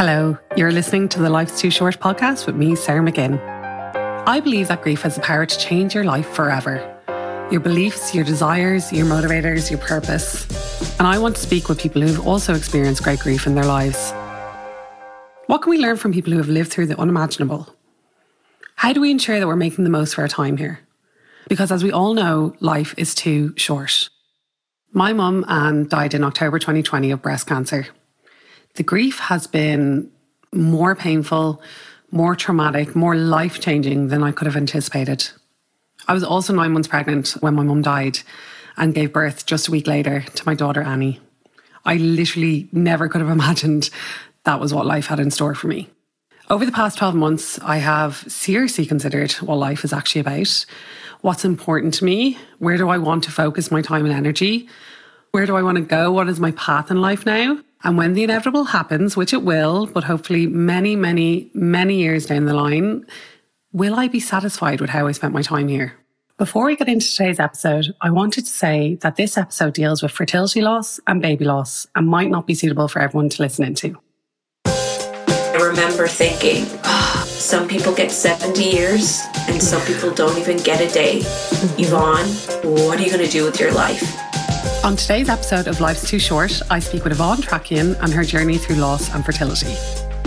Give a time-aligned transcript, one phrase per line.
[0.00, 3.38] Hello, you're listening to the Life's Too Short podcast with me, Sarah McGinn.
[4.26, 6.78] I believe that grief has the power to change your life forever.
[7.52, 10.46] Your beliefs, your desires, your motivators, your purpose.
[10.98, 14.14] And I want to speak with people who've also experienced great grief in their lives.
[15.48, 17.68] What can we learn from people who have lived through the unimaginable?
[18.76, 20.80] How do we ensure that we're making the most of our time here?
[21.46, 24.08] Because as we all know, life is too short.
[24.94, 27.88] My mum Anne died in October 2020 of breast cancer.
[28.74, 30.10] The grief has been
[30.52, 31.62] more painful,
[32.10, 35.28] more traumatic, more life changing than I could have anticipated.
[36.08, 38.20] I was also nine months pregnant when my mum died
[38.76, 41.20] and gave birth just a week later to my daughter Annie.
[41.84, 43.90] I literally never could have imagined
[44.44, 45.88] that was what life had in store for me.
[46.48, 50.66] Over the past 12 months, I have seriously considered what life is actually about.
[51.20, 52.38] What's important to me?
[52.58, 54.68] Where do I want to focus my time and energy?
[55.30, 56.10] Where do I want to go?
[56.10, 57.60] What is my path in life now?
[57.82, 62.44] And when the inevitable happens, which it will, but hopefully many, many, many years down
[62.44, 63.06] the line,
[63.72, 65.94] will I be satisfied with how I spent my time here?
[66.36, 70.12] Before we get into today's episode, I wanted to say that this episode deals with
[70.12, 73.98] fertility loss and baby loss and might not be suitable for everyone to listen into.
[74.66, 80.80] I remember thinking, oh, some people get 70 years and some people don't even get
[80.80, 81.18] a day.
[81.78, 82.26] Yvonne,
[82.62, 84.29] what are you going to do with your life?
[84.84, 88.58] On today's episode of Life's Too Short, I speak with Yvonne Tchrakian and her journey
[88.58, 89.74] through loss and fertility.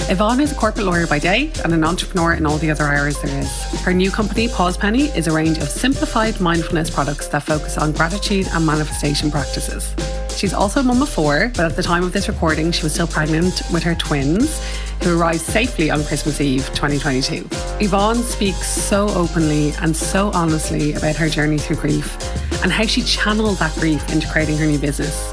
[0.10, 3.20] Yvonne is a corporate lawyer by day and an entrepreneur in all the other hours
[3.22, 3.52] there is.
[3.82, 7.92] Her new company, Pause Penny, is a range of simplified mindfulness products that focus on
[7.92, 9.94] gratitude and manifestation practices.
[10.36, 12.94] She's also a mum of four, but at the time of this recording, she was
[12.94, 14.62] still pregnant with her twins,
[15.04, 17.48] who arrived safely on Christmas Eve 2022.
[17.84, 22.18] Yvonne speaks so openly and so honestly about her journey through grief
[22.64, 25.30] and how she channeled that grief into creating her new business.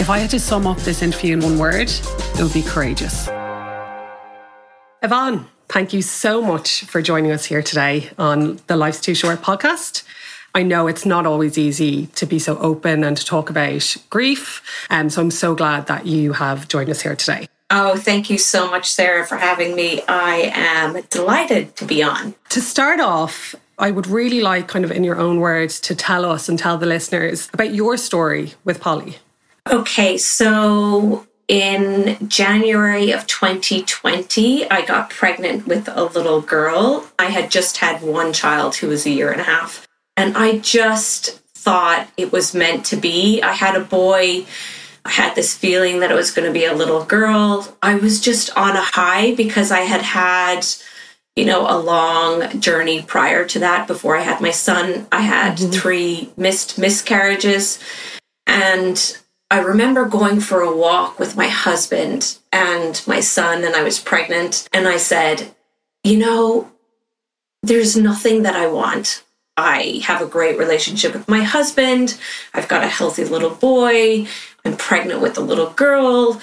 [0.00, 3.28] If I had to sum up this interview in one word, it would be courageous.
[5.02, 9.40] Yvonne, thank you so much for joining us here today on the Life's Too Short
[9.40, 10.04] podcast.
[10.54, 14.86] I know it's not always easy to be so open and to talk about grief.
[14.90, 17.48] And um, so I'm so glad that you have joined us here today.
[17.70, 20.02] Oh, thank you so much, Sarah, for having me.
[20.06, 22.34] I am delighted to be on.
[22.50, 26.24] To start off, I would really like, kind of in your own words, to tell
[26.24, 29.16] us and tell the listeners about your story with Polly.
[29.70, 37.06] Okay, so in January of 2020, I got pregnant with a little girl.
[37.18, 39.86] I had just had one child who was a year and a half.
[40.16, 43.40] And I just thought it was meant to be.
[43.42, 44.46] I had a boy.
[45.04, 47.76] I had this feeling that it was going to be a little girl.
[47.82, 50.66] I was just on a high because I had had,
[51.36, 53.86] you know, a long journey prior to that.
[53.86, 55.70] Before I had my son, I had mm-hmm.
[55.70, 57.78] three missed miscarriages.
[58.46, 59.18] And
[59.50, 63.98] I remember going for a walk with my husband and my son, and I was
[63.98, 64.68] pregnant.
[64.72, 65.54] And I said,
[66.04, 66.70] you know,
[67.62, 69.22] there's nothing that I want
[69.56, 72.18] I have a great relationship with my husband.
[72.54, 74.26] I've got a healthy little boy.
[74.64, 76.40] I'm pregnant with a little girl.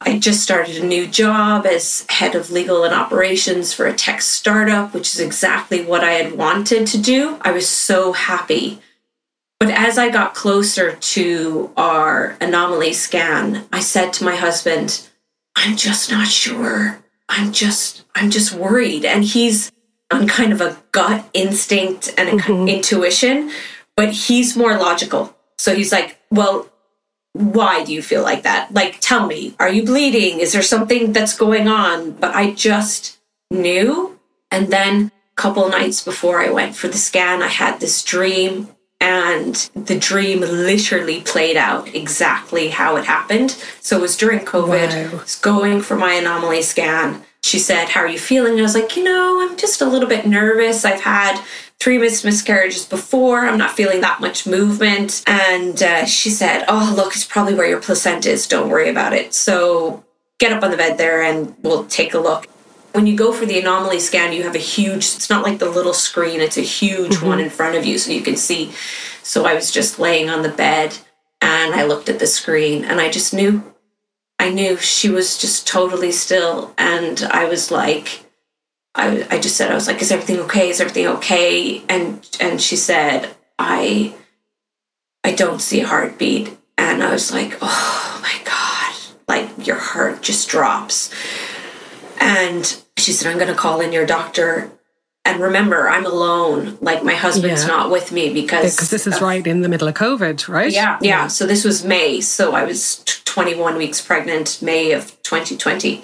[0.00, 4.22] I just started a new job as head of legal and operations for a tech
[4.22, 7.38] startup, which is exactly what I had wanted to do.
[7.42, 8.80] I was so happy.
[9.58, 15.08] But as I got closer to our anomaly scan, I said to my husband,
[15.56, 17.02] I'm just not sure.
[17.28, 19.04] I'm just I'm just worried.
[19.04, 19.72] And he's
[20.12, 22.68] on kind of a gut instinct and mm-hmm.
[22.68, 23.50] intuition,
[23.96, 25.34] but he's more logical.
[25.58, 26.68] So he's like, well,
[27.38, 28.74] why do you feel like that?
[28.74, 30.40] Like, tell me, are you bleeding?
[30.40, 32.10] Is there something that's going on?
[32.12, 33.18] But I just
[33.50, 34.18] knew.
[34.50, 38.68] And then a couple nights before I went for the scan, I had this dream.
[39.00, 43.52] And the dream literally played out exactly how it happened.
[43.80, 44.88] So it was during COVID.
[44.88, 45.16] Wow.
[45.18, 48.52] I was going for my anomaly scan she said, How are you feeling?
[48.52, 50.84] And I was like, You know, I'm just a little bit nervous.
[50.84, 51.42] I've had
[51.80, 53.46] three missed miscarriages before.
[53.46, 55.22] I'm not feeling that much movement.
[55.26, 58.46] And uh, she said, Oh, look, it's probably where your placenta is.
[58.46, 59.34] Don't worry about it.
[59.34, 60.04] So
[60.38, 62.46] get up on the bed there and we'll take a look.
[62.92, 65.70] When you go for the anomaly scan, you have a huge, it's not like the
[65.70, 67.26] little screen, it's a huge mm-hmm.
[67.26, 68.72] one in front of you so you can see.
[69.22, 70.96] So I was just laying on the bed
[71.40, 73.62] and I looked at the screen and I just knew
[74.38, 76.72] I knew she was just totally still.
[76.78, 78.24] And I was like,
[78.94, 80.70] I, I just said, I was like, is everything okay?
[80.70, 81.82] Is everything okay?
[81.88, 84.14] And, and she said, I,
[85.24, 86.56] I don't see a heartbeat.
[86.76, 88.94] And I was like, oh my God,
[89.28, 91.12] like your heart just drops.
[92.20, 94.70] And she said, I'm going to call in your doctor
[95.24, 96.78] And remember, I'm alone.
[96.80, 97.68] Like my husband's Yeah.
[97.68, 100.72] not with me because Because this is right in the middle of COVID, right?
[100.72, 101.28] yeah, yeah.
[101.28, 102.20] So this was May.
[102.22, 106.02] So I was t- 21 weeks pregnant, May of 2020.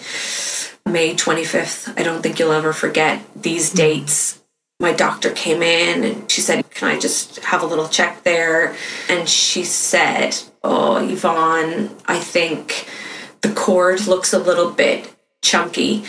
[0.87, 1.99] May 25th.
[1.99, 3.77] I don't think you'll ever forget these mm.
[3.77, 4.41] dates.
[4.81, 8.75] My doctor came in and she said, Can I just have a little check there?
[9.09, 12.89] And she said, Oh, Yvonne, I think
[13.41, 16.05] the cord looks a little bit chunky.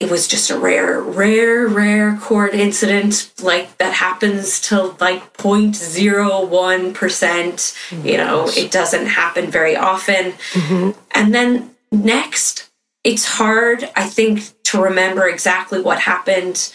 [0.00, 3.32] It was just a rare, rare, rare cord incident.
[3.42, 8.04] Like that happens to like 0.01%.
[8.04, 10.32] You oh know, it doesn't happen very often.
[10.52, 10.90] Mm-hmm.
[11.12, 12.70] And then next,
[13.04, 16.72] it's hard, I think, to remember exactly what happened.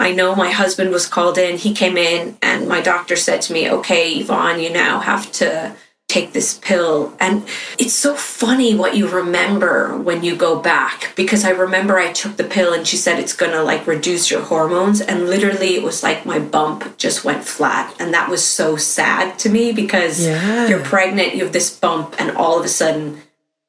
[0.00, 1.58] I know my husband was called in.
[1.58, 5.74] He came in, and my doctor said to me, Okay, Yvonne, you now have to
[6.08, 7.12] take this pill.
[7.20, 7.46] And
[7.78, 12.38] it's so funny what you remember when you go back because I remember I took
[12.38, 15.02] the pill and she said it's going to like reduce your hormones.
[15.02, 17.94] And literally, it was like my bump just went flat.
[18.00, 20.66] And that was so sad to me because Yeah.
[20.66, 23.20] you're pregnant, you have this bump, and all of a sudden,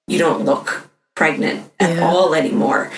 [0.08, 2.08] you don't look pregnant at Yeah.
[2.10, 2.92] all anymore.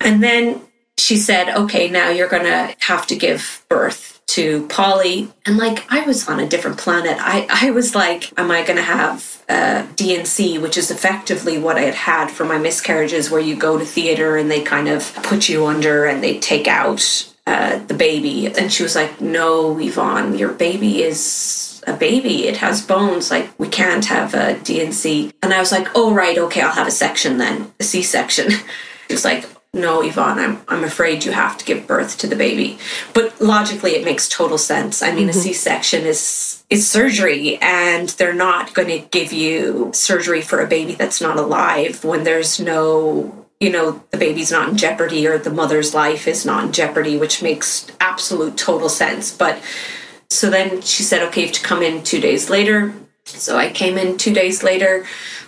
[0.00, 0.60] And then
[0.98, 5.28] she said, okay, now you're going to have to give birth to Polly.
[5.46, 7.16] And like, I was on a different planet.
[7.20, 11.76] I, I was like, am I going to have uh, D&C, which is effectively what
[11.76, 15.14] I had had for my miscarriages, where you go to theater and they kind of
[15.22, 18.48] put you under and they take out uh, the baby.
[18.48, 22.46] And she was like, no, Yvonne, your baby is a baby.
[22.46, 23.30] It has bones.
[23.30, 25.32] Like, we can't have a D&C.
[25.42, 28.50] And I was like, oh, right, okay, I'll have a section then, a C section.
[28.50, 32.34] She was like, no, Yvonne, I'm, I'm afraid you have to give birth to the
[32.34, 32.78] baby.
[33.12, 35.02] But logically, it makes total sense.
[35.02, 39.90] I mean, a C section is, is surgery, and they're not going to give you
[39.92, 44.68] surgery for a baby that's not alive when there's no you know, the baby's not
[44.68, 49.34] in jeopardy or the mother's life is not in jeopardy, which makes absolute total sense.
[49.34, 49.62] But
[50.28, 52.92] so then she said, okay, you have to come in two days later.
[53.24, 55.06] So I came in two days later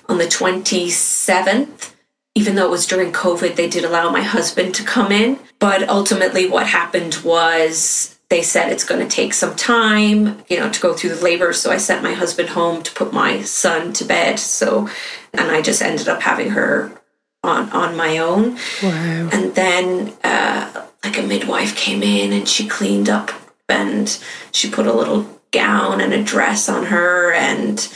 [0.09, 1.95] on the 27th.
[2.35, 5.39] Even though it was during COVID, they did allow my husband to come in.
[5.59, 10.71] But ultimately, what happened was they said it's going to take some time, you know,
[10.71, 11.53] to go through the labor.
[11.53, 14.39] So I sent my husband home to put my son to bed.
[14.39, 14.89] So,
[15.33, 16.98] and I just ended up having her
[17.43, 18.57] on on my own.
[18.83, 19.31] Wow.
[19.33, 23.31] And then, uh, like a midwife came in and she cleaned up
[23.69, 24.19] and
[24.51, 27.33] she put a little gown and a dress on her.
[27.33, 27.89] And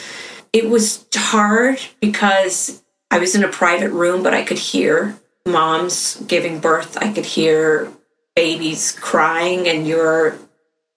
[0.52, 6.16] it was hard because I was in a private room, but I could hear moms
[6.26, 6.96] giving birth.
[6.96, 7.92] I could hear
[8.34, 10.38] babies crying, and you're,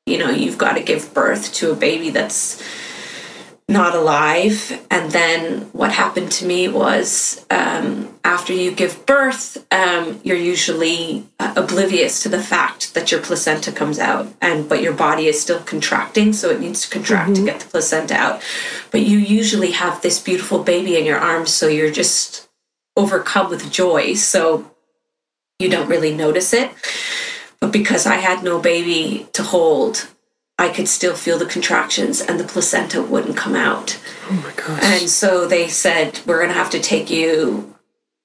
[0.06, 2.64] you know, you've got to give birth to a baby that's
[3.68, 4.86] not alive.
[4.92, 11.26] And then what happened to me was um, after you give birth, um, you're usually
[11.40, 15.42] uh, oblivious to the fact that your placenta comes out, and but your body is
[15.42, 18.42] still contracting, so it needs to contract to get the placenta out.
[18.92, 22.48] But you usually have this beautiful baby in your arms, so you're just
[22.96, 24.14] overcome with joy.
[24.14, 24.72] So
[25.60, 26.72] you don't really notice it.
[27.60, 30.08] But because I had no baby to hold,
[30.58, 34.00] I could still feel the contractions and the placenta wouldn't come out.
[34.30, 34.84] Oh my gosh.
[34.84, 37.76] And so they said, We're going to have to take you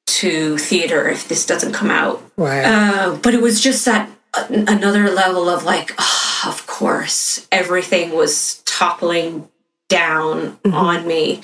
[0.06, 2.22] to theater if this doesn't come out.
[2.36, 2.62] wow.
[2.64, 8.10] Uh, but it was just that uh, another level of like, ah, of course, everything
[8.14, 9.48] was toppling
[9.88, 11.42] down on me.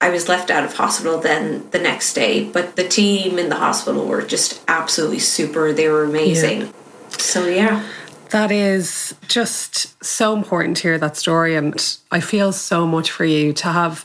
[0.00, 3.56] I was left out of hospital then the next day, but the team in the
[3.56, 5.72] hospital were just absolutely super.
[5.72, 6.72] They were amazing.
[7.10, 7.86] So, yeah.
[8.30, 11.56] That is just so important to hear that story.
[11.56, 11.74] And
[12.10, 14.04] I feel so much for you to have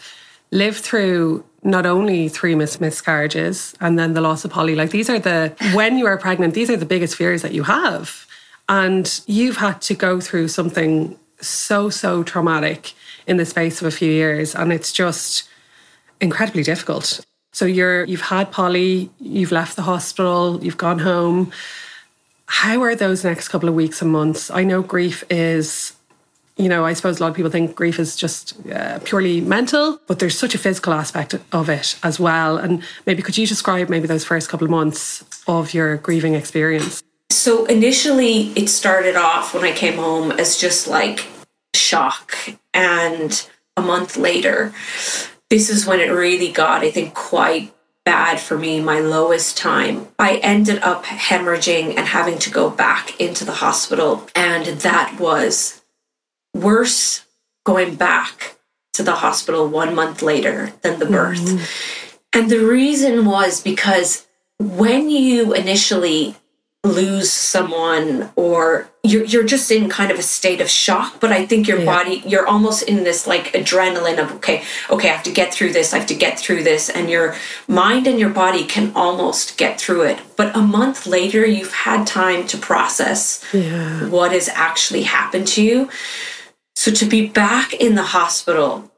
[0.52, 4.76] lived through not only three mis- miscarriages and then the loss of Polly.
[4.76, 7.64] Like these are the, when you are pregnant, these are the biggest fears that you
[7.64, 8.26] have.
[8.68, 12.94] And you've had to go through something so, so traumatic
[13.28, 14.56] in the space of a few years.
[14.56, 15.50] And it's just
[16.22, 17.26] incredibly difficult.
[17.52, 21.52] So you're, you've had Polly, you've left the hospital, you've gone home
[22.50, 24.50] how are those next couple of weeks and months?
[24.50, 25.94] I know grief is,
[26.58, 30.02] you know, I suppose a lot of people think grief is just uh, purely mental,
[30.08, 32.58] but there's such a physical aspect of it as well.
[32.58, 37.04] And maybe could you describe maybe those first couple of months of your grieving experience?
[37.30, 41.28] So initially, it started off when I came home as just like
[41.76, 42.36] shock.
[42.74, 44.74] And a month later,
[45.52, 47.72] this is when it really got, I think, quite
[48.10, 50.08] bad for me, my lowest time.
[50.18, 54.28] I ended up hemorrhaging and having to go back into the hospital.
[54.34, 55.84] And that was
[56.56, 57.24] worse
[57.66, 58.56] going back
[58.94, 61.38] to the hospital one month later than the birth.
[61.38, 62.40] Mm-hmm.
[62.40, 64.26] And the reason was because
[64.58, 66.36] when you initially
[66.90, 71.46] lose someone or you're, you're just in kind of a state of shock but i
[71.46, 71.86] think your Yeah.
[71.86, 75.74] body you're almost in this like adrenaline of okay okay i have to get through
[75.74, 77.36] this i have to get through this and your
[77.68, 82.08] mind and your body can almost get through it but a month later you've had
[82.08, 84.08] time to process Yeah.
[84.08, 85.90] what has actually happened to you
[86.78, 88.90] so to be back in the hospital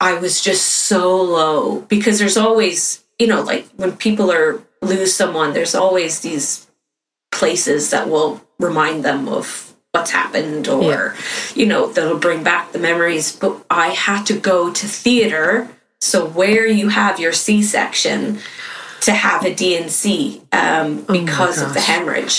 [0.00, 5.16] i was just so low because there's always you know like when people are lose
[5.16, 6.66] someone there's always these
[7.42, 11.14] places that will remind them of what's happened or Yeah.
[11.60, 13.26] you know that'll bring back the memories.
[13.42, 13.52] But
[13.84, 15.48] i had to go to theater
[16.10, 18.20] so where you have your c-section
[19.06, 20.02] to have a dnc
[20.62, 20.86] um,
[21.18, 22.36] because of the hemorrhage.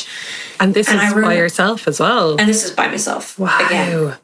[0.61, 2.27] And this And is by yourself as well.
[2.39, 3.59] and this is by myself wow.
[3.65, 4.15] again.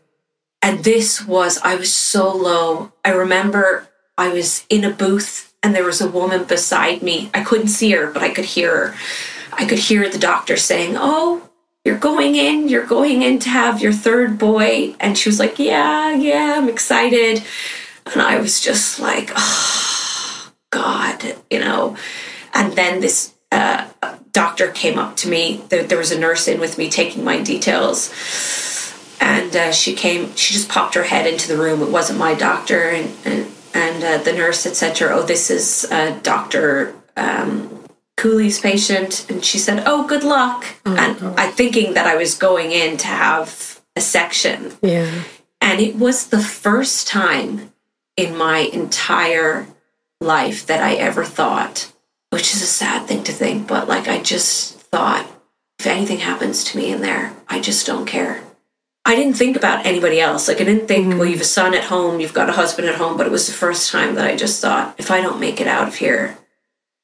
[0.66, 2.68] And this was i was so low.
[3.10, 3.64] I remember
[4.26, 5.32] i was in a booth
[5.62, 7.18] and there was a woman beside me.
[7.40, 8.88] I couldn't see her but i could hear her
[9.60, 11.50] i could hear the doctor saying oh
[11.86, 14.96] you're going in you're going in to have your third boy.
[15.00, 17.44] And she was like yeah yeah i'm excited.
[18.12, 21.96] And i was just like oh god you know?
[22.54, 23.88] And then this uh,
[24.32, 25.64] doctor came up to me.
[25.70, 28.14] There, there was a nurse in with me taking my details.
[29.22, 31.82] And uh, she came she just popped her head into the room.
[31.82, 32.90] It wasn't my doctor.
[32.90, 36.96] And and, and uh, the nurse had said to her oh this is uh, dr
[37.16, 37.79] um,
[38.22, 42.36] cooley's patient and she said oh good luck oh, and i thinking that i was
[42.36, 45.10] going in to have a section Yeah.
[45.62, 47.72] and it was the first time
[48.20, 49.66] in my entire
[50.20, 51.92] life that I ever thought,
[52.32, 55.26] which is a sad thing to think, but like I just thought,
[55.80, 58.42] if anything happens to me in there, I just don't care.
[59.06, 60.50] I didn't think about anybody else.
[60.50, 61.20] Like I didn't think, mm-hmm.
[61.20, 63.48] well, you've a son at home, you've got a husband at home, but it was
[63.48, 66.38] the first time that I just thought, if I don't make it out of here,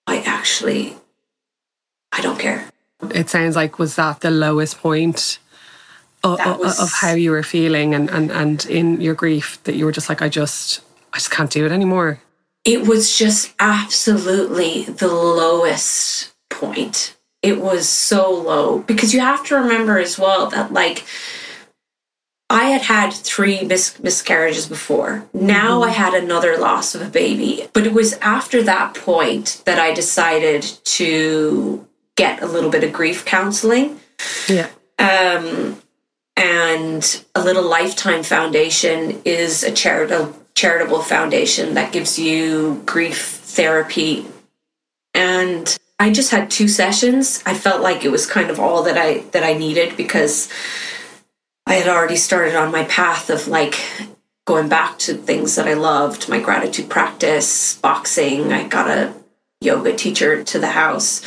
[0.05, 0.97] I actually,
[2.17, 2.65] I don't care.
[3.13, 5.39] It sounds like was that the lowest point
[6.23, 9.13] uh, uh, uh, of, was- of how you were feeling and, and, and in your
[9.15, 10.81] grief that you were just like, I just,
[11.13, 12.19] I just can't do it anymore.
[12.63, 17.15] it was just absolutely the lowest point.
[17.43, 21.03] It was so low because you have to remember as well that like
[22.49, 25.25] I had had three mis- miscarriages before.
[25.33, 25.89] Now mm-hmm.
[25.89, 27.67] I had another loss of a baby.
[27.73, 32.93] But it was after that point that I decided to get a little bit of
[32.93, 33.99] grief counseling.
[34.47, 34.69] Yeah.
[34.99, 35.81] um,
[36.37, 44.25] and a little lifetime foundation is a charitable charitable foundation that gives you grief therapy.
[45.13, 47.41] And i just had two sessions.
[47.45, 50.49] I felt like it was kind of all that i that i needed because
[51.65, 53.75] i had already started on my path of like
[54.45, 58.51] going back to things that i loved my gratitude practice boxing.
[58.51, 59.13] I got a
[59.61, 61.21] yoga teacher to the house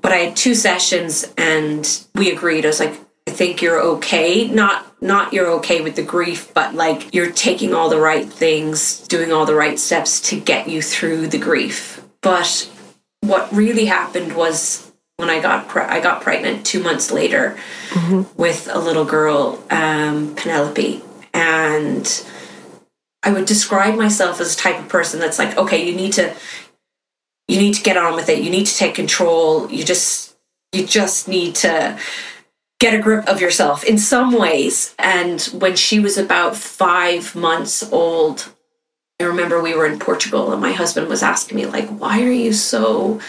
[0.00, 2.64] but I had two sessions and we agreed.
[2.64, 4.48] I was like, I think you're okay.
[4.48, 9.06] Not not you're okay with the grief, but like you're taking all the right things,
[9.06, 12.04] doing all the right steps to get you through the grief.
[12.22, 12.70] But
[13.20, 17.58] what really happened was when I got pre- I got pregnant two months later
[18.36, 21.02] with a little girl, um, Penelope,
[21.32, 22.24] and
[23.22, 26.34] I would describe myself as a type of person that's like, okay, you need to
[27.50, 28.42] you need to get on with it.
[28.42, 29.70] You need to take control.
[29.70, 30.36] You just
[30.72, 31.98] you just need to
[32.78, 34.94] get a grip of yourself in some ways.
[34.98, 38.52] And when she was about five months old,
[39.20, 42.32] I remember we were in Portugal and my husband was asking me, like, why are
[42.32, 43.20] you so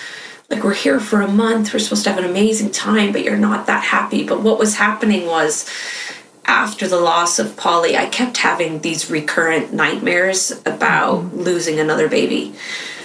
[0.49, 3.37] like we're here for a month, we're supposed to have an amazing time, but you're
[3.37, 4.25] not that happy.
[4.25, 5.69] But what was happening was
[6.45, 11.39] after the loss of Polly, I kept having these recurrent nightmares about mm-hmm.
[11.39, 12.53] losing another baby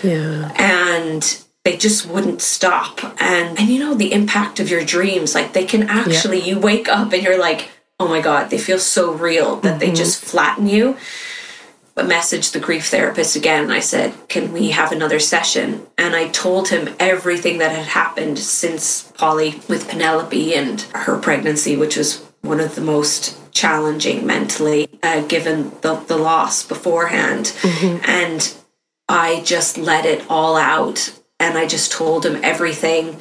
[0.03, 0.53] Yeah.
[0.57, 5.53] and they just wouldn't stop and and you know the impact of your dreams like
[5.53, 9.13] they can actually you wake up and you're like oh my god they feel so
[9.13, 10.97] real that they just flatten you
[11.99, 15.87] I messaged the grief therapist again I said, Can we have another session?
[15.97, 21.75] And I told him everything that had happened since Polly with Penelope and her pregnancy,
[21.75, 27.57] which was one of the most challenging mentally, uh, given the, the loss beforehand.
[28.07, 28.55] And
[29.09, 33.19] I just let it all out and I just told him everything.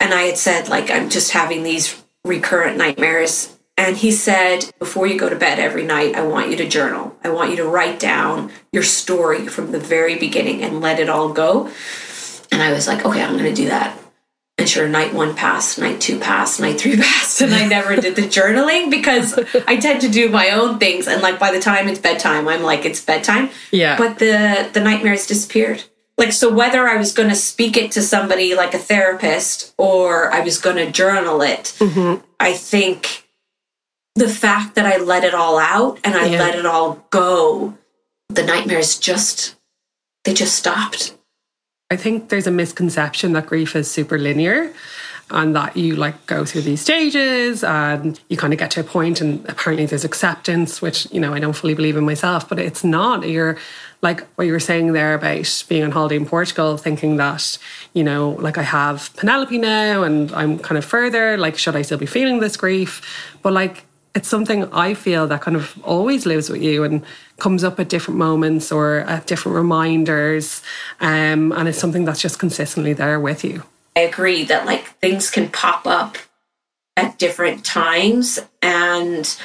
[0.00, 3.56] And I had said, like, I'm just having these recurrent nightmares.
[3.76, 7.16] And he said, before you go to bed every night, I want you to journal.
[7.24, 11.08] I want you to write down your story from the very beginning and let it
[11.08, 11.70] all go.
[12.52, 13.98] And I was like, okay, I'm going to do that.
[14.56, 18.14] And sure, night one passed, night two passed, night three passed, and I never did
[18.14, 21.08] the journaling because I tend to do my own things.
[21.08, 23.50] And like by the time it's bedtime, I'm like, it's bedtime.
[23.72, 23.98] Yeah.
[23.98, 25.82] But the the nightmares disappeared.
[26.16, 30.30] Like, so whether I was going to speak it to somebody like a therapist or
[30.32, 32.24] I was going to journal it, Mm-hmm.
[32.38, 33.24] I think
[34.14, 36.38] the fact that I let it all out and I Yeah.
[36.38, 37.76] let it all go,
[38.28, 39.56] the nightmares just,
[40.24, 41.13] they just stopped.
[41.94, 44.72] I think there's a misconception that grief is super linear
[45.30, 48.84] and that you like go through these stages and you kind of get to a
[48.84, 52.58] point and apparently there's acceptance, which, you know, I don't fully believe in myself, but
[52.58, 53.28] it's not.
[53.28, 53.56] You're
[54.02, 57.58] like what you were saying there about being on holiday in Portugal, thinking that,
[57.92, 61.82] you know, like I have Penelope now and I'm kind of further, like, should I
[61.82, 63.00] still be feeling this grief?
[63.40, 67.04] But like, it's something I feel that kind of always lives with you and
[67.38, 70.62] comes up at different moments or at different reminders.
[71.00, 73.64] Um, and it's something that's just consistently there with you.
[73.96, 76.16] I agree that like things can pop up
[76.96, 78.38] at different times.
[78.62, 79.36] And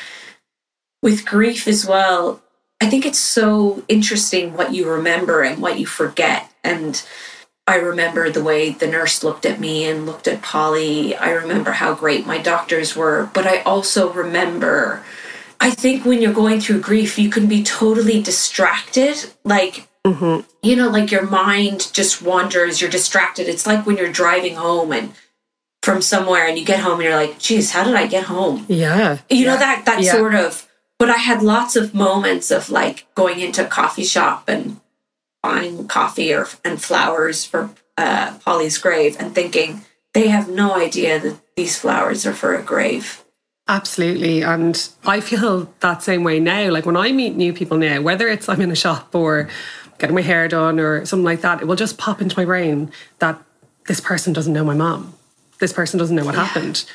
[1.02, 2.42] with grief as well,
[2.82, 6.52] I think it's so interesting what you remember and what you forget.
[6.64, 7.04] And
[7.70, 11.16] I remember the way the nurse looked at me and looked at Polly.
[11.16, 13.30] I remember how great my doctors were.
[13.32, 15.04] But I also remember,
[15.60, 19.18] I think when you're going through grief, you can be totally distracted.
[19.44, 20.48] Like, mm-hmm.
[20.64, 23.48] you know, like your mind just wanders, you're distracted.
[23.48, 25.14] It's like when you're driving home and
[25.84, 28.66] from somewhere and you get home and you're like, geez, how did I get home?
[28.68, 29.20] Yeah.
[29.30, 30.14] You know, that that Yeah.
[30.14, 34.50] sort of but I had lots of moments of like going into a coffee shop
[34.50, 34.82] and
[35.42, 39.82] buying coffee or and flowers for uh, Polly's grave and thinking
[40.14, 43.24] they have no idea that these flowers are for a grave.
[43.68, 44.42] Absolutely.
[44.42, 46.72] And I feel that same way now.
[46.72, 49.48] Like when I meet new people now, whether it's I'm in a shop or
[50.00, 52.92] getting my hair done or something like that, it will just pop into my brain
[53.20, 53.40] that
[53.88, 55.14] this person doesn't know my mom.
[55.60, 56.86] This person doesn't know what happened.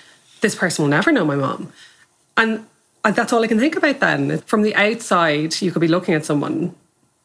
[0.40, 1.72] This person will never know my mom.
[2.36, 2.66] And
[3.04, 4.38] that's all I can think about then.
[4.40, 6.74] From the outside, you could be looking at someone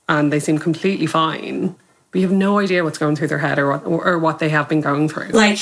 [0.09, 1.75] and they seem completely fine,
[2.11, 4.49] but you have no idea what's going through their head or what, or what they
[4.49, 5.29] have been going through.
[5.29, 5.59] Like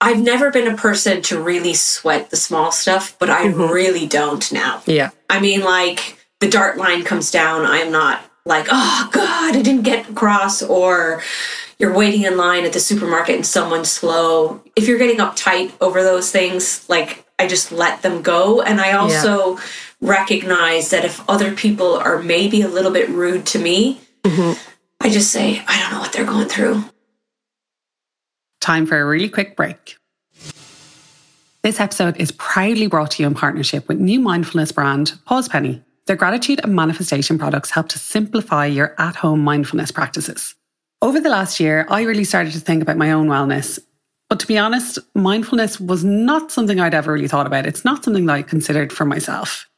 [0.00, 3.70] I've never been a person to really sweat the small stuff, but I mm-hmm.
[3.70, 4.82] really don't now.
[4.86, 5.10] yeah.
[5.28, 7.66] I mean, like the dart line comes down.
[7.66, 11.22] I'm not like, oh God, I didn't get across, or
[11.78, 14.62] you're waiting in line at the supermarket and someone's slow.
[14.74, 18.62] If you're getting uptight over those things, like I just let them go.
[18.62, 19.58] And I also
[20.00, 24.58] recognize that if other people are maybe a little bit rude to me, mm-hmm.
[25.00, 26.84] I just say, I don't know what they're going through.
[28.60, 29.96] Time for a really quick break.
[31.62, 35.82] This episode is proudly brought to you in partnership with new mindfulness brand Pause Penny.
[36.06, 40.54] Their gratitude and manifestation products help to simplify your at home mindfulness practices.
[41.02, 43.78] Over the last year, I really started to think about my own wellness.
[44.28, 47.66] But to be honest, mindfulness was not something I'd ever really thought about.
[47.66, 49.69] It's not something that I considered for myself.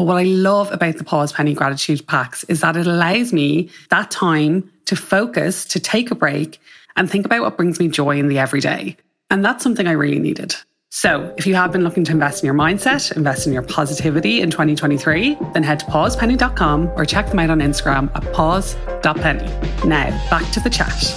[0.00, 3.68] But what I love about the Pause Penny Gratitude Packs is that it allows me
[3.90, 6.58] that time to focus, to take a break,
[6.96, 8.96] and think about what brings me joy in the everyday.
[9.28, 10.54] And that's something I really needed.
[10.88, 14.40] So, if you have been looking to invest in your mindset, invest in your positivity
[14.40, 19.86] in 2023, then head to pausepenny.com or check them out on Instagram at pause.penny.
[19.86, 21.14] Now, back to the chat.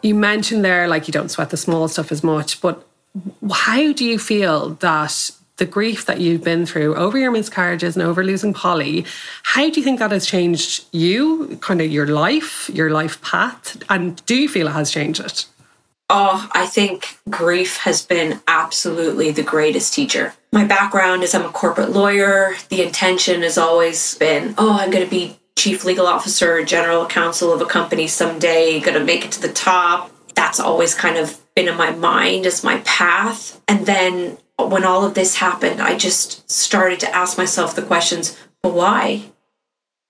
[0.00, 2.86] You mentioned there, like, you don't sweat the small stuff as much, but
[3.50, 8.04] how do you feel that the grief that you've been through over your miscarriages and
[8.04, 9.06] over losing Polly,
[9.42, 13.82] how do you think that has changed you, kind of your life, your life path?
[13.88, 15.46] And do you feel it has changed it?
[16.10, 20.34] Oh, I think grief has been absolutely the greatest teacher.
[20.52, 22.54] My background is I'm a corporate lawyer.
[22.68, 27.52] The intention has always been, oh, I'm going to be chief legal officer, general counsel
[27.52, 30.10] of a company someday, going to make it to the top.
[30.34, 33.60] That's always kind of been in my mind as my path.
[33.66, 38.38] And then when all of this happened, I just started to ask myself the questions,
[38.62, 39.24] but why?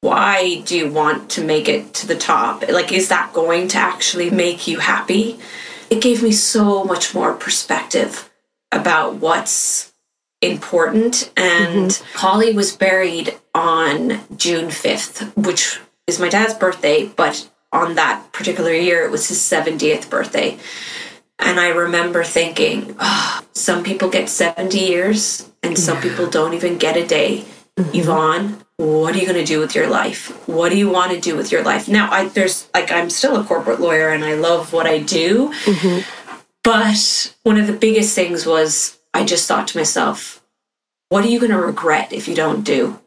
[0.01, 2.69] Why do you want to make it to the top?
[2.69, 5.39] Like, is that going to actually make you happy?
[5.89, 8.31] It gave me so much more perspective
[8.71, 9.95] about what's
[10.43, 11.33] important.
[11.37, 12.19] And mm-hmm.
[12.19, 18.73] Polly was buried on June 5th, which is my dad's birthday, but on that particular
[18.73, 20.59] year, it was his 70th birthday.
[21.39, 26.79] And I remember thinking, oh, some people get 70 years and some people don't even
[26.79, 27.45] get a day.
[27.77, 27.99] Mm-hmm.
[27.99, 30.31] Yvonne, what are you going to do with your life?
[30.49, 31.89] What do you want to do with your life?
[31.89, 35.53] Now, I there's like I'm still a corporate lawyer and I love what I do.
[35.65, 36.01] Mm-hmm.
[36.63, 40.43] But one of the biggest things was I just thought to myself,
[41.09, 42.99] what are you going to regret if you don't do?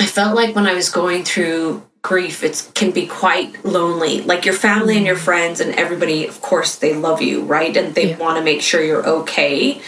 [0.00, 4.20] I felt like when I was going through grief, it can be quite lonely.
[4.20, 7.74] Like your family and your friends and everybody, of course, they love you, right?
[7.76, 8.18] And they Yeah.
[8.18, 9.80] want to make sure you're okay.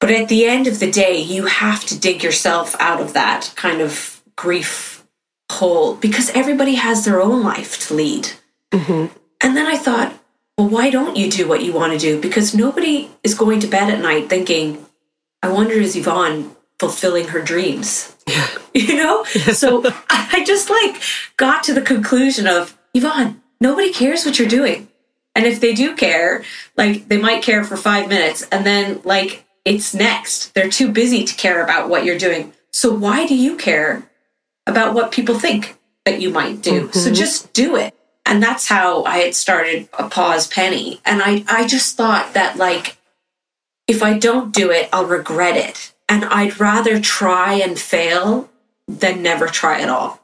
[0.00, 3.50] But at the end of the day, you have to dig yourself out of that
[3.56, 5.02] kind of grief
[5.50, 8.30] hole because everybody has their own life to lead.
[8.70, 9.06] Mm-hmm.
[9.42, 10.14] And then I thought,
[10.56, 12.20] well, why don't you do what you want to do?
[12.20, 14.86] Because nobody is going to bed at night thinking,
[15.42, 18.14] I wonder is Yvonne fulfilling her dreams?
[18.26, 18.48] Yeah.
[18.74, 19.22] You know?
[19.24, 20.96] so I just like
[21.36, 24.88] got to the conclusion of, Yvonne, nobody cares what you're doing.
[25.36, 26.42] And if they do care,
[26.76, 30.54] like they might care for five minutes and then like it's next.
[30.54, 32.54] They're too busy to care about what you're doing.
[32.72, 34.08] So why do you care
[34.66, 36.90] about what people think that you might do?
[36.92, 37.14] So Mhm.
[37.14, 37.94] just do it.
[38.24, 40.98] And that's how I had started a pause penny.
[41.04, 42.96] And I, I just thought that like
[43.86, 45.91] if I don't do it, I'll regret it.
[46.12, 48.50] And I'd rather try and fail
[48.86, 50.20] than never try at all.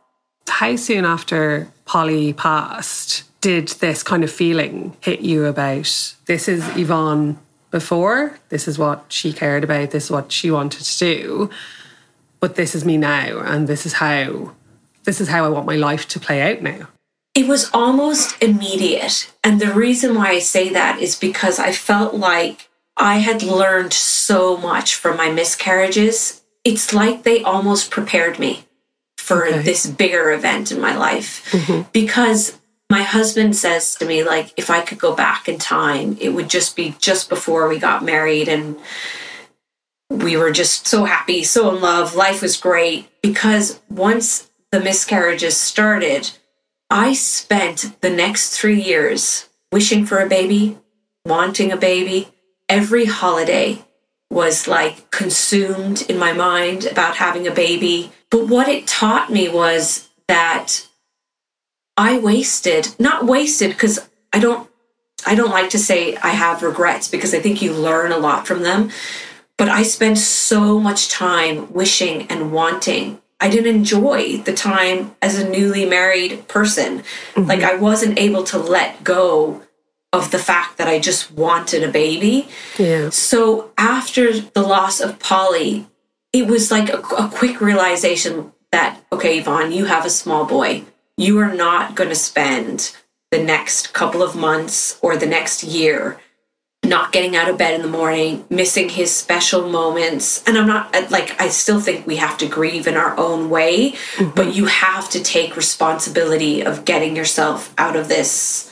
[0.46, 6.76] How soon after Polly passed did this kind of feeling hit you about this is
[6.76, 7.38] Yvonne
[7.70, 11.50] before, this is what she cared about, this is what she wanted to do,
[12.38, 14.52] but this is me now, and this is how
[15.04, 16.88] this is how I want my life to play out now.
[17.34, 19.32] It was almost immediate.
[19.42, 22.67] And the reason why I say that is because I felt like
[22.98, 26.42] I had learned so much from my miscarriages.
[26.64, 28.64] It's like they almost prepared me
[29.16, 29.62] for Okay.
[29.62, 31.44] this bigger event in my life.
[31.52, 31.86] Mhm.
[31.92, 32.54] Because
[32.90, 36.48] my husband says to me, like, if I could go back in time, it would
[36.48, 38.76] just be just before we got married and
[40.10, 42.14] we were just so happy, so in love.
[42.16, 43.08] Life was great.
[43.22, 46.30] Because once the miscarriages started,
[46.90, 50.78] I spent the next three years wishing for a baby,
[51.26, 52.28] wanting a baby.
[52.68, 53.84] Every holiday
[54.30, 58.12] was like consumed in my mind about having a baby.
[58.30, 60.86] But what it taught me was that
[61.96, 64.68] I wasted, not wasted because I don't
[65.26, 68.46] I don't like to say I have regrets because I think you learn a lot
[68.46, 68.90] from them.
[69.56, 73.20] But I spent so much time wishing and wanting.
[73.40, 77.00] I didn't enjoy the time as a newly married person.
[77.34, 77.44] Mm-hmm.
[77.44, 79.62] Like I wasn't able to let go
[80.12, 82.48] of the fact that I just wanted a baby.
[82.78, 83.10] Yeah.
[83.10, 85.86] So after the loss of Polly,
[86.32, 90.84] it was like a, a quick realization that, okay, Yvonne, you have a small boy.
[91.16, 92.96] You are not going to spend
[93.30, 96.18] the next couple of months or the next year
[96.84, 100.42] not getting out of bed in the morning, missing his special moments.
[100.46, 103.50] And I'm not uh, like, I still think we have to grieve in our own
[103.50, 104.30] way, mm-hmm.
[104.34, 108.67] but you have to take responsibility of getting yourself out of this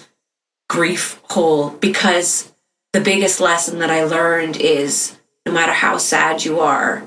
[0.68, 2.52] grief hole because
[2.92, 7.06] the biggest lesson that I learned is no matter how sad you are,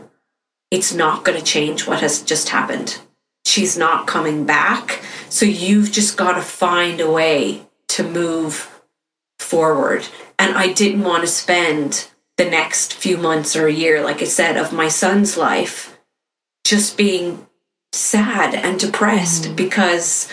[0.72, 3.00] it's not going to change what has just happened.
[3.46, 5.02] She's not coming back.
[5.30, 8.82] So you've just got to find a way to move
[9.40, 10.08] forward.
[10.38, 14.26] And I didn't want to spend the next few months or a year, like I
[14.26, 15.98] said, of my son's life
[16.64, 17.48] just being
[17.92, 19.56] sad and depressed mm.
[19.56, 20.30] because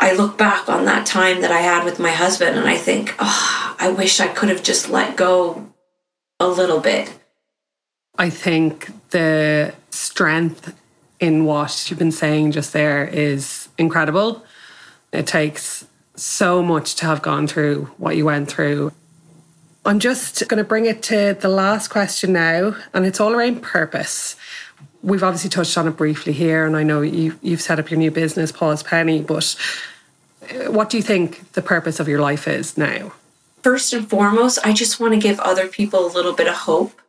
[0.00, 3.14] I look back on that time that I had with my husband and I think,
[3.18, 5.66] oh, I wish I could have just let go
[6.38, 7.12] a little bit.
[8.16, 10.74] I think the strength
[11.20, 14.44] in what you've been saying just there is incredible.
[15.12, 15.84] It takes
[16.14, 18.92] so much to have gone through what you went through.
[19.84, 23.62] I'm just going to bring it to the last question now, and it's all around
[23.62, 24.36] purpose.
[25.02, 27.98] We've obviously touched on it briefly here, and I know you, you've set up your
[27.98, 29.54] new business, Pause Penny, but
[30.42, 33.12] uh, what do you think the purpose of your life is now?
[33.62, 37.00] First and foremost, I just want to give other people a little bit of hope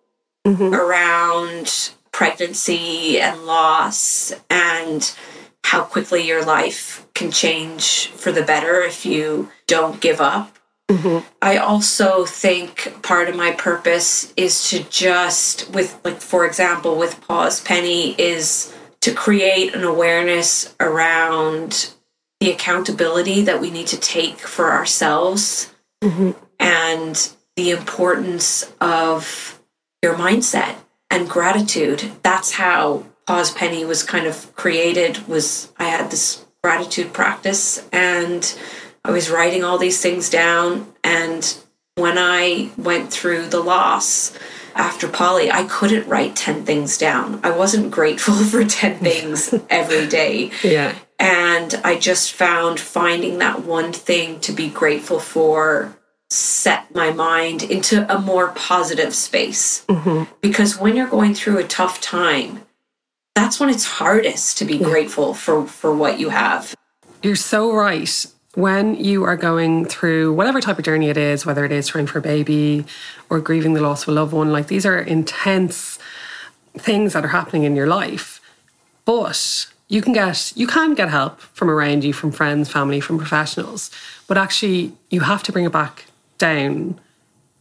[0.45, 5.15] around pregnancy and loss and
[5.63, 10.58] how quickly your life can change for the better if you don't give up.
[10.89, 11.27] Mm-hmm.
[11.41, 17.21] I also think part of my purpose is to just, with, like, for example, with
[17.27, 21.93] Pause Penny, is to create an awareness around
[22.39, 26.31] the accountability that we need to take for ourselves mm-hmm.
[26.59, 29.61] and the importance of
[30.01, 30.75] your mindset
[31.11, 32.11] and gratitude.
[32.23, 38.57] That's how Pause Penny was kind of created was I had this gratitude practice and
[39.03, 41.57] I was writing all these things down and
[41.95, 44.37] when I went through the loss
[44.75, 47.41] after Polly, I couldn't write 10 things down.
[47.43, 50.51] I wasn't grateful for 10 things every day.
[50.63, 50.95] Yeah.
[51.21, 55.97] And I just found finding that one thing to be grateful for
[56.29, 59.85] set my mind into a more positive space.
[59.87, 60.31] Mm-hmm.
[60.39, 62.63] Because when you're going through a tough time,
[63.35, 66.73] that's when it's hardest to be grateful for, for what you have.
[67.21, 68.25] You're so right.
[68.59, 72.07] When you are going through whatever type of journey it is, whether it is trying
[72.07, 72.83] for a baby
[73.29, 75.97] or grieving the loss of a loved one, like these are intense
[76.77, 78.41] things that are happening in your life.
[79.05, 83.17] But you can get you can get help from around you from friends family from
[83.17, 83.89] professionals
[84.27, 86.05] but actually you have to bring it back
[86.37, 86.99] down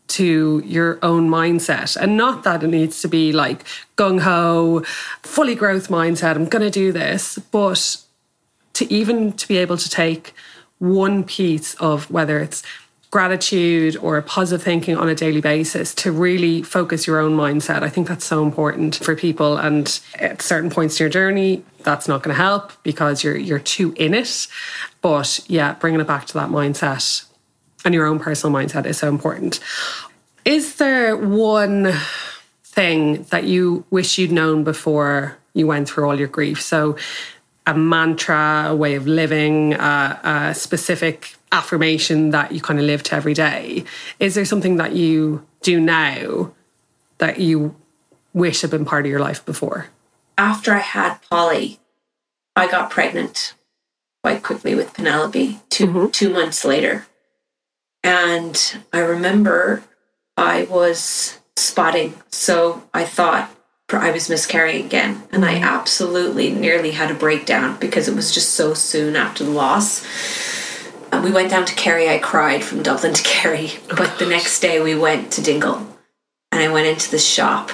[0.08, 3.64] to your own mindset and not that it needs to be like
[3.96, 4.82] gung-ho
[5.22, 7.96] fully growth mindset i'm going to do this but
[8.74, 10.34] to even to be able to take
[10.78, 12.62] one piece of whether it's
[13.10, 17.82] gratitude or positive thinking on a daily basis to really focus your own mindset.
[17.82, 19.56] I think that's so important for people.
[19.56, 23.58] And at certain points in your journey, that's not going to help because you're you're
[23.58, 24.46] too in it.
[25.00, 27.24] But yeah, bringing it back to that mindset
[27.84, 29.60] and your own personal mindset is so important.
[30.44, 31.94] Is there one
[32.62, 36.60] thing that you wish you'd known before you went through all your grief?
[36.60, 36.96] So
[37.68, 43.02] a mantra, a way of living, a, a specific affirmation that you kind of live
[43.02, 43.84] to every day.
[44.18, 46.52] Is there something that you do now
[47.18, 47.76] that you
[48.32, 49.88] wish had been part of your life before?
[50.38, 51.78] After I had Polly,
[52.56, 53.52] I got pregnant
[54.22, 56.06] quite quickly with Penelope 2 mm-hmm.
[56.08, 57.06] two months later.
[58.02, 59.82] And I remember
[60.38, 62.14] I was spotting.
[62.30, 63.54] So I thought
[63.96, 65.22] I was miscarrying again.
[65.32, 69.50] And I absolutely nearly had a breakdown because it was just so soon after the
[69.50, 70.04] loss.
[71.10, 72.08] And we went down to Kerry.
[72.10, 73.70] I cried from Dublin to Kerry.
[73.90, 75.86] Oh, but the next day we went to Dingle.
[76.52, 77.70] And I went into the shop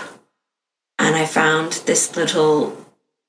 [0.98, 2.76] and I found this little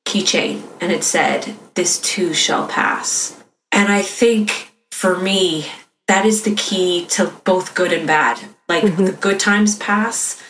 [0.05, 3.43] keychain and it said, This too shall pass.
[3.71, 5.67] And I think for me,
[6.07, 8.39] that is the key to both good and bad.
[8.67, 9.05] Like mm-hmm.
[9.05, 10.41] the good times pass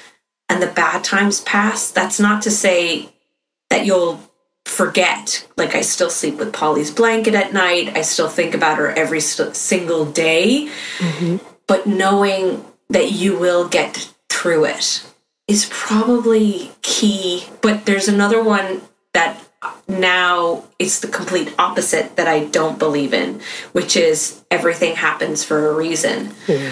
[0.50, 1.92] and the bad times pass.
[1.92, 3.10] That's not to say
[3.70, 4.22] that you'll
[4.66, 5.48] forget.
[5.58, 7.96] Like I still sleep with Polly's blanket at night.
[7.96, 10.70] I still think about her every st- single day.
[11.00, 11.38] Mm-hmm.
[11.68, 15.06] But knowing that you will get through it
[15.48, 17.46] is probably key.
[17.62, 18.82] But there's another one
[19.14, 19.40] that
[19.88, 25.70] now it's the complete opposite that I don't believe in, which is everything happens for
[25.70, 26.32] a reason.
[26.48, 26.72] Yeah.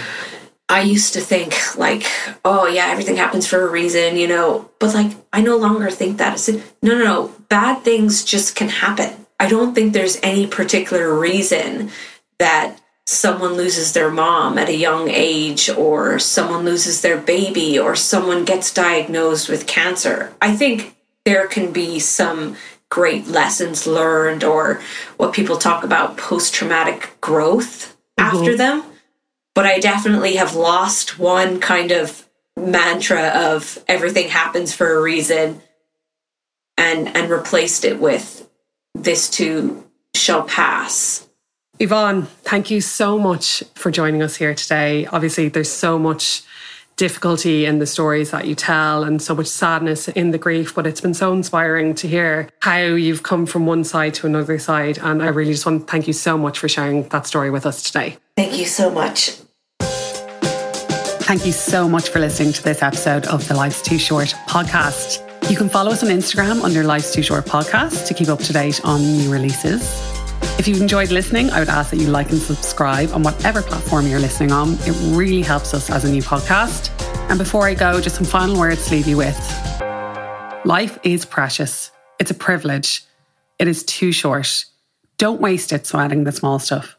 [0.74, 2.04] I used to think like,
[2.44, 4.72] oh yeah, everything happens for a reason, you know.
[4.80, 6.34] But like, I no longer think that.
[6.34, 7.36] I said, no, no, no.
[7.48, 9.28] Bad things just can happen.
[9.40, 11.92] I don't think there's any particular reason
[12.40, 17.96] that someone loses their mom at a young age, or someone loses their baby, or
[17.96, 20.34] someone gets diagnosed with cancer.
[20.42, 22.56] I think there can be some
[22.90, 24.82] great lessons learned, or
[25.18, 28.38] what people talk about post traumatic growth mm-hmm.
[28.38, 28.84] after them
[29.54, 35.62] but I definitely have lost one kind of mantra of everything happens for a reason
[36.78, 38.48] and and replaced it with
[38.94, 39.84] this too
[40.16, 41.28] shall pass.
[41.80, 45.08] Yvonne, thank you so much for joining us here today.
[45.08, 46.44] Obviously, there's so much
[46.96, 50.86] difficulty in the stories that you tell and so much sadness in the grief, but
[50.86, 55.00] it's been so inspiring to hear how you've come from one side to another side.
[55.00, 57.66] And I really just want to thank you so much for sharing that story with
[57.66, 58.18] us today.
[58.38, 59.38] Thank you so much.
[61.24, 65.50] Thank you so much for listening to this episode of the Life's Too Short podcast.
[65.50, 68.52] You can follow us on Instagram under Life's Too Short podcast to keep up to
[68.52, 69.82] date on new releases.
[70.60, 74.06] If you've enjoyed listening, I would ask that you like and subscribe on whatever platform
[74.06, 74.74] you're listening on.
[74.82, 76.92] It really helps us as a new podcast.
[77.30, 79.40] And before I go, just some final words to leave you with.
[80.66, 81.90] Life is precious.
[82.20, 83.02] It's a privilege.
[83.60, 84.66] It is too short.
[85.18, 86.98] Don't waste it sweating the small stuff.